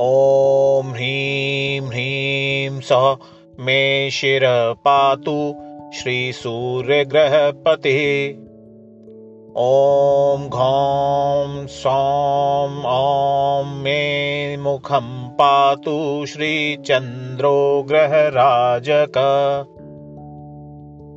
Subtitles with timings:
[0.00, 0.49] ॐ
[0.82, 3.16] ह्रीं ह्रीं स
[3.60, 5.54] मे शिरः पातु
[5.94, 8.50] श्रीसूर्यग्रहपतिः।
[9.58, 19.18] ॐ घौं सौं ॐ मे मुखं पातु श्रीचन्द्रो ग्रहराजक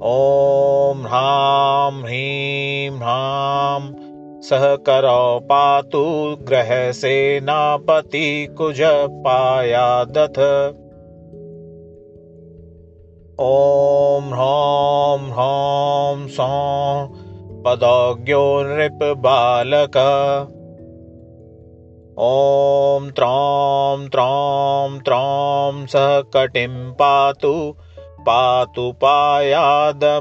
[0.03, 4.02] ॐ ह्रां ह्रीं ह्रां
[4.43, 5.99] सह करौ पातु
[6.47, 8.25] ग्रहसेनापति
[8.57, 10.39] कुजपायादथ।
[13.41, 17.07] ॐ ह्रौं ह्रौं सौं
[17.63, 19.97] पदज्ञो नृपबालक
[22.19, 27.53] ॐ त्रौं त्रौं त्रौं सह कटिं पातु
[28.27, 30.13] पातु पायादमरपूजितः।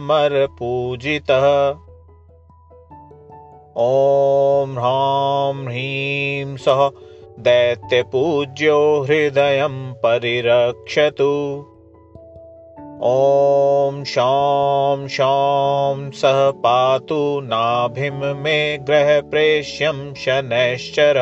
[3.78, 6.90] ॐ ह्रां ह्रीं सः
[7.38, 11.64] दैत्यपूज्यो हृदयं परिरक्षतु।
[13.04, 21.16] ॐ शां शां सः पातु नाभिं मे ग्रहप्रेष्यं शनैश्चर।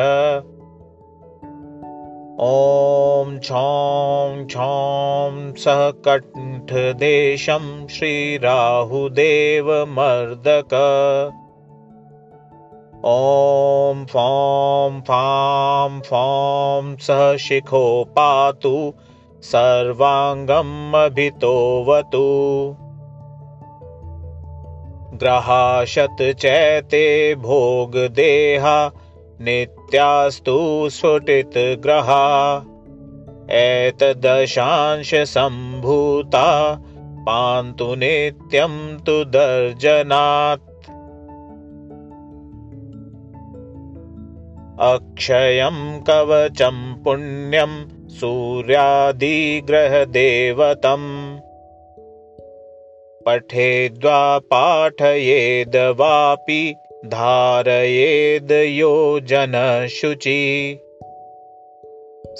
[2.39, 10.69] ॐ छौं छौं सः कण्ठदेशं श्रीराहुदेवमर्दक
[13.09, 17.81] ॐ फौं फां फौं स शिखो
[18.17, 18.73] पातु
[19.47, 20.59] सर्वाङ्गमभितोवतु
[25.23, 27.05] ग्रहाशतचैते
[27.45, 28.75] भोगदेहा
[29.41, 30.57] नित्यास्तु
[30.89, 32.25] स्फुटितग्रहा।
[33.61, 34.35] एतदशांशसम्भूता
[37.29, 38.75] पान्तु नित्यं
[39.05, 40.70] तु दर्जनात्
[44.89, 45.77] अक्षयं
[46.07, 47.73] कवचं पुण्यं
[48.19, 49.09] सूर्यादिग्रहदेवतम्
[53.25, 54.21] पठेद्वा
[54.51, 56.63] पाठयेद् वापि
[57.11, 60.41] धारयेद् योजनशुचि